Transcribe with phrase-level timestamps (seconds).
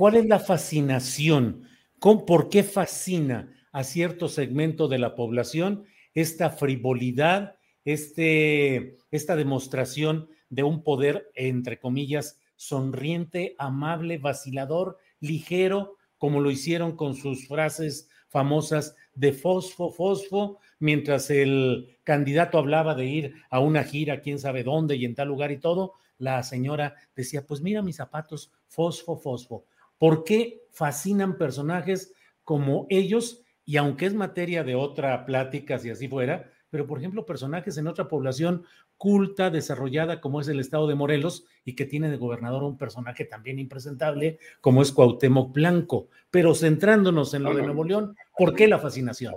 [0.00, 1.64] ¿Cuál es la fascinación?
[1.98, 5.84] ¿Con, ¿Por qué fascina a cierto segmento de la población
[6.14, 16.40] esta frivolidad, este, esta demostración de un poder, entre comillas, sonriente, amable, vacilador, ligero, como
[16.40, 23.34] lo hicieron con sus frases famosas de fosfo, fosfo, mientras el candidato hablaba de ir
[23.50, 27.46] a una gira, quién sabe dónde y en tal lugar y todo, la señora decía,
[27.46, 29.66] pues mira mis zapatos, fosfo, fosfo.
[30.00, 33.42] ¿Por qué fascinan personajes como ellos?
[33.66, 37.86] Y aunque es materia de otra plática, si así fuera, pero por ejemplo, personajes en
[37.86, 38.64] otra población
[38.96, 43.26] culta, desarrollada, como es el estado de Morelos, y que tiene de gobernador un personaje
[43.26, 46.08] también impresentable, como es Cuauhtémoc Blanco.
[46.30, 49.34] Pero centrándonos en lo de Nuevo León, ¿por qué la fascinación?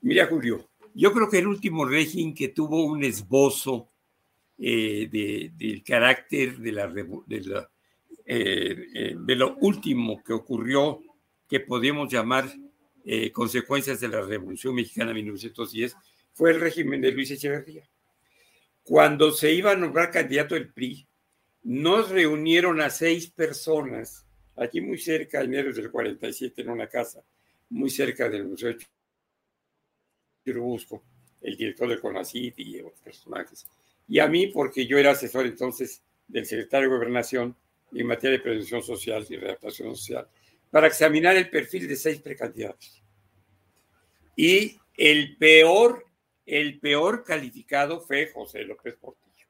[0.00, 3.89] Mira, Julio, yo creo que el último régimen que tuvo un esbozo
[4.60, 7.70] eh, de, del carácter de, la, de, la,
[8.26, 11.02] eh, eh, de lo último que ocurrió,
[11.48, 12.48] que podemos llamar
[13.04, 15.96] eh, consecuencias de la Revolución Mexicana de 1910,
[16.32, 17.88] fue el régimen de Luis Echeverría.
[18.84, 21.08] Cuando se iba a nombrar candidato del PRI,
[21.64, 27.24] nos reunieron a seis personas, aquí muy cerca, en enero del 47, en una casa,
[27.70, 28.86] muy cerca del Museo de
[30.44, 31.02] Churubusco,
[31.40, 33.66] el director del CONACYT y otros personajes.
[34.10, 37.56] Y a mí, porque yo era asesor entonces del secretario de Gobernación
[37.92, 40.26] en materia de prevención social y readaptación social,
[40.68, 43.04] para examinar el perfil de seis precandidatos.
[44.34, 46.04] Y el peor,
[46.44, 49.46] el peor calificado fue José López Portillo,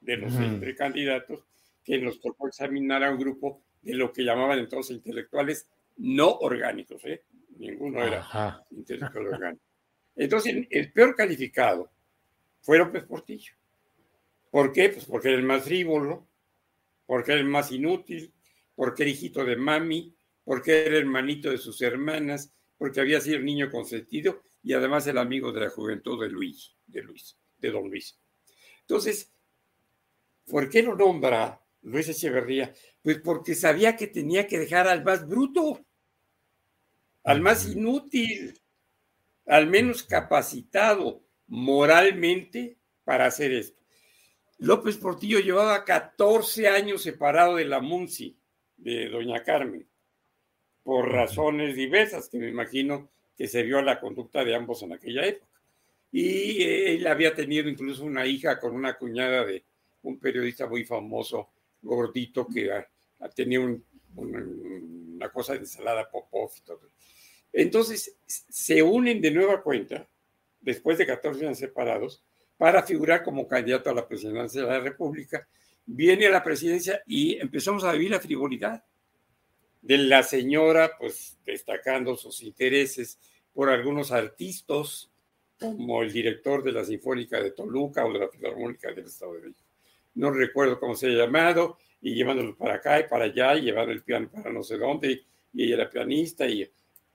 [0.00, 1.44] de los seis precandidatos,
[1.84, 7.04] que nos tocó examinar a un grupo de lo que llamaban entonces intelectuales no orgánicos,
[7.04, 7.22] ¿eh?
[7.56, 8.66] ninguno era Ajá.
[8.72, 9.64] intelectual orgánico.
[10.16, 11.88] Entonces, el peor calificado
[12.62, 13.52] fue López Portillo.
[14.52, 14.90] ¿Por qué?
[14.90, 16.28] Pues porque era el más frívolo,
[17.06, 18.34] porque era el más inútil,
[18.74, 20.14] porque era hijito de mami,
[20.44, 25.16] porque era hermanito de sus hermanas, porque había sido el niño consentido y además el
[25.16, 28.20] amigo de la juventud de Luis, de Luis, de don Luis.
[28.82, 29.32] Entonces,
[30.44, 32.74] ¿por qué lo nombra Luis Echeverría?
[33.00, 35.82] Pues porque sabía que tenía que dejar al más bruto,
[37.24, 38.60] al más inútil,
[39.46, 43.81] al menos capacitado moralmente para hacer esto.
[44.58, 48.36] López Portillo llevaba 14 años separado de la Munci,
[48.76, 49.86] de doña Carmen
[50.82, 55.24] por razones diversas, que me imagino que se vio la conducta de ambos en aquella
[55.26, 55.60] época.
[56.10, 59.64] Y eh, él había tenido incluso una hija con una cuñada de
[60.02, 62.70] un periodista muy famoso, gordito, que
[63.34, 63.84] tenía un,
[64.16, 66.50] un, una cosa de ensalada popov.
[67.52, 70.08] Entonces, se unen de nueva cuenta,
[70.60, 72.22] después de 14 años separados,
[72.56, 75.46] para figurar como candidato a la presidencia de la República.
[75.84, 78.84] Viene a la presidencia y empezamos a vivir la frivolidad
[79.80, 83.18] de la señora, pues destacando sus intereses
[83.52, 85.10] por algunos artistas,
[85.58, 89.40] como el director de la Sinfónica de Toluca o de la Filarmónica del Estado de
[89.42, 89.68] México.
[90.14, 93.92] No recuerdo cómo se ha llamado, y llevándolo para acá y para allá, y llevando
[93.92, 96.68] el piano para no sé dónde, y ella era pianista, y,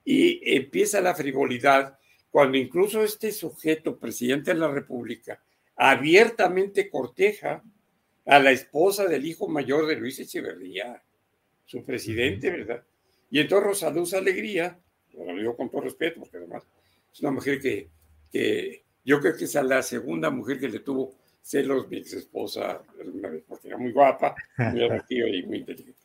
[0.04, 1.98] y empieza la frivolidad
[2.30, 5.42] cuando incluso este sujeto, presidente de la República,
[5.76, 7.62] abiertamente corteja
[8.26, 11.02] a la esposa del hijo mayor de Luis Echeverría
[11.64, 12.82] su presidente, ¿verdad?
[13.30, 14.78] Y entonces Rosaluz Alegría,
[15.14, 16.64] lo digo con todo respeto, porque además
[17.12, 17.88] es una mujer que,
[18.30, 22.82] que yo creo que es la segunda mujer que le tuvo celos mi ex esposa
[23.00, 25.98] alguna vez, porque era muy guapa, muy atractiva y muy inteligente.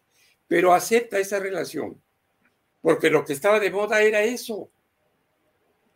[0.48, 2.02] pero acepta esa relación,
[2.82, 4.70] porque lo que estaba de moda era eso.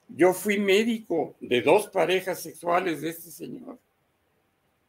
[0.09, 3.77] Yo fui médico de dos parejas sexuales de este señor.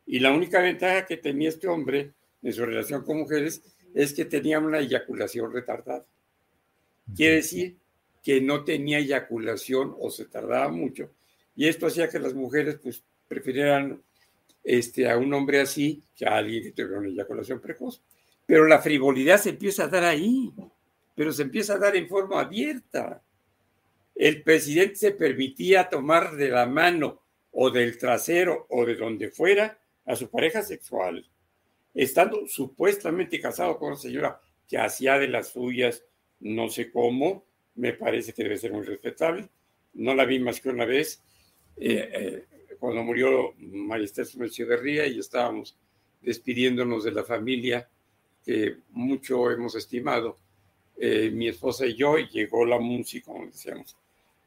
[0.06, 2.12] Y la única ventaja que tenía este hombre
[2.42, 3.62] en su relación con mujeres
[3.94, 6.04] es que tenía una eyaculación retardada.
[7.14, 7.76] Quiere decir
[8.22, 11.10] que no tenía eyaculación o se tardaba mucho.
[11.56, 14.00] Y esto hacía que las mujeres pues prefirieran
[14.62, 18.00] este, a un hombre así que a alguien que tuviera una eyaculación precoz.
[18.46, 20.52] Pero la frivolidad se empieza a dar ahí,
[21.14, 23.22] pero se empieza a dar en forma abierta.
[24.18, 27.22] El presidente se permitía tomar de la mano
[27.52, 31.24] o del trasero o de donde fuera a su pareja sexual,
[31.94, 36.02] estando supuestamente casado con una señora que hacía de las suyas,
[36.40, 37.44] no sé cómo,
[37.76, 39.48] me parece que debe ser muy respetable.
[39.94, 41.22] No la vi más que una vez,
[41.76, 45.78] eh, eh, cuando murió María Esther de Ría y estábamos
[46.20, 47.88] despidiéndonos de la familia
[48.44, 50.38] que mucho hemos estimado,
[50.96, 53.96] eh, mi esposa y yo, y llegó la música, como decíamos,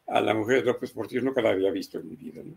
[0.08, 2.56] a la mujer de López Portillo, nunca la había visto en mi vida, ¿no?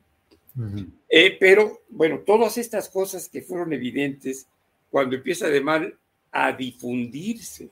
[1.08, 4.46] Eh, pero bueno, todas estas cosas que fueron evidentes
[4.90, 5.98] cuando empieza de mal
[6.30, 7.70] a difundirse,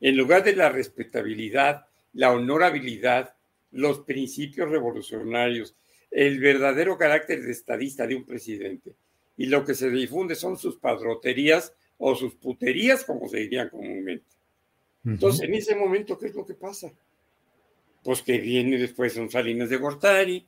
[0.00, 3.34] en lugar de la respetabilidad, la honorabilidad,
[3.72, 5.74] los principios revolucionarios,
[6.10, 8.94] el verdadero carácter de estadista de un presidente.
[9.36, 14.24] Y lo que se difunde son sus padroterías o sus puterías, como se dirían comúnmente.
[15.04, 16.90] Entonces, en ese momento, ¿qué es lo que pasa?
[18.02, 20.46] Pues que viene después un Salinas de Gortari,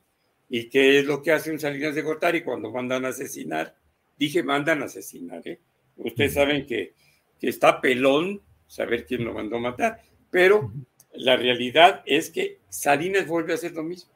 [0.52, 3.76] ¿Y qué es lo que hace un Salinas de Gortari cuando mandan a asesinar?
[4.18, 5.60] Dije, mandan a asesinar, ¿eh?
[5.96, 6.92] Ustedes saben que,
[7.38, 10.72] que está pelón saber quién lo mandó a matar, pero
[11.12, 14.10] la realidad es que Salinas vuelve a hacer lo mismo.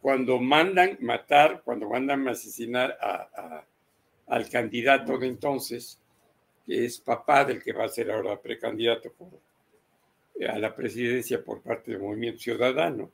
[0.00, 3.64] Cuando mandan matar, cuando mandan asesinar a,
[4.26, 6.02] al candidato de entonces,
[6.66, 9.12] que es papá del que va a ser ahora precandidato
[10.46, 13.10] a la presidencia por parte del Movimiento Ciudadano,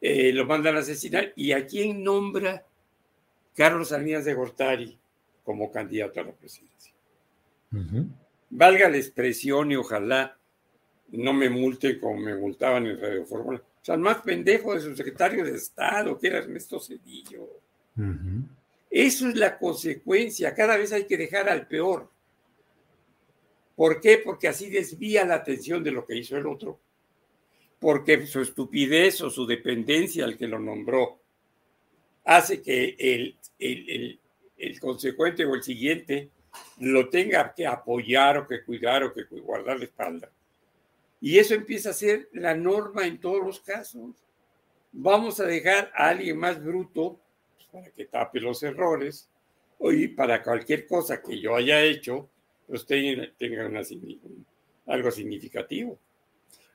[0.00, 1.32] eh, lo mandan a asesinar.
[1.36, 2.64] ¿Y a quién nombra
[3.54, 4.98] Carlos Salinas de Gortari
[5.44, 6.92] como candidato a la presidencia?
[8.50, 10.36] Valga la expresión y ojalá
[11.08, 13.58] no me multen como me multaban en Radio Fórmula.
[13.58, 17.48] O sea, el más pendejo de su secretario de Estado, que era Ernesto Cedillo.
[18.90, 20.54] Eso es la consecuencia.
[20.54, 22.08] Cada vez hay que dejar al peor.
[23.76, 24.18] ¿Por qué?
[24.18, 26.80] Porque así desvía la atención de lo que hizo el otro
[27.84, 31.20] porque su estupidez o su dependencia al que lo nombró
[32.24, 36.30] hace que el, el, consecuente o el siguiente
[36.78, 40.30] lo tenga que apoyar o que cuidar o que guardar la espalda.
[41.20, 44.12] Y eso empieza a ser la norma en todos los casos.
[44.90, 47.20] Vamos a dejar a alguien más bruto
[47.54, 49.28] pues, para que tape los errores
[49.78, 52.30] y para cualquier cosa que yo haya hecho,
[52.86, 53.70] tenga, tenga
[54.86, 55.98] algo significativo.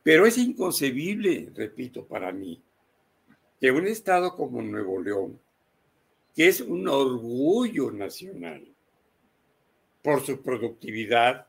[0.04, 2.62] Pero es inconcebible, repito, para mí,
[3.60, 5.40] que un estado como Nuevo León,
[6.36, 8.66] que es un orgullo nacional
[10.02, 11.48] por su productividad,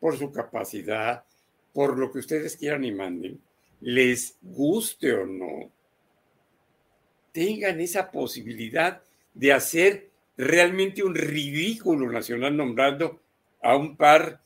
[0.00, 1.24] por su capacidad,
[1.72, 3.40] por lo que ustedes quieran y manden,
[3.80, 5.70] les guste o no,
[7.32, 9.02] tengan esa posibilidad
[9.34, 13.20] de hacer realmente un ridículo nacional nombrando
[13.62, 14.42] a un par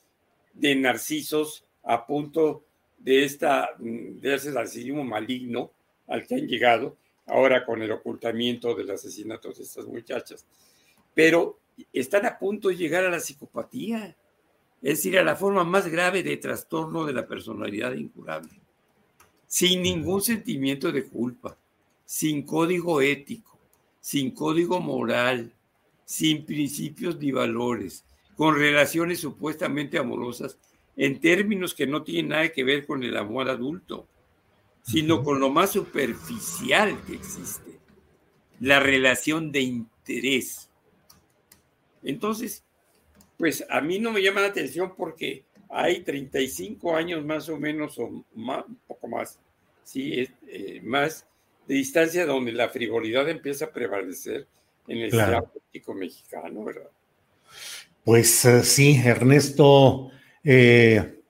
[0.53, 2.65] de narcisos a punto
[2.99, 5.71] de, esta, de ese narcisismo maligno
[6.07, 10.47] al que han llegado ahora con el ocultamiento del asesinato de estas muchachas.
[11.15, 11.59] Pero
[11.93, 14.17] están a punto de llegar a la psicopatía,
[14.83, 18.61] es decir, a la forma más grave de trastorno de la personalidad incurable,
[19.47, 21.57] sin ningún sentimiento de culpa,
[22.05, 23.59] sin código ético,
[24.01, 25.53] sin código moral,
[26.05, 28.05] sin principios ni valores,
[28.37, 30.59] con relaciones supuestamente amorosas
[30.97, 34.07] en términos que no tienen nada que ver con el amor adulto,
[34.83, 37.79] sino con lo más superficial que existe,
[38.61, 40.71] la relación de interés.
[42.03, 42.65] Entonces,
[43.39, 47.99] pues a mí no me llama la atención porque hay 35 años más o menos,
[47.99, 49.41] o un poco más,
[49.83, 51.27] sí, eh, más
[51.67, 54.47] de distancia donde la frivolidad empieza a prevalecer
[54.87, 55.47] en el claro.
[55.47, 56.91] político mexicano, ¿verdad?
[58.05, 60.11] Pues eh, sí, Ernesto
[60.43, 61.23] eh,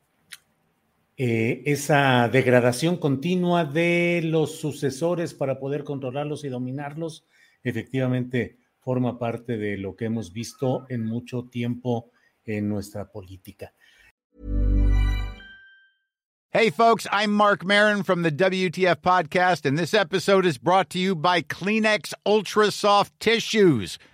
[1.16, 7.24] eh, esa degradación continua de los sucesores para poder controlarlos y dominarlos,
[7.62, 12.10] efectivamente forma parte de lo que hemos visto en mucho tiempo
[12.44, 13.72] en nuestra política.
[16.50, 20.98] Hey folks, I'm Mark Marin from the WTF podcast and this episode is brought to
[20.98, 23.98] you by Kleenex Ultra Soft Tissues